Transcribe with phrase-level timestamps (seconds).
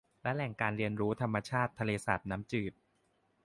[0.23, 2.73] และแหล่งการเรียนรู้ธรรมชาติทะเลสาปน้ำจืด